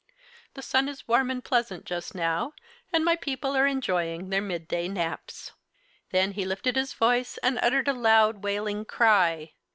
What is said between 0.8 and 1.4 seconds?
is warm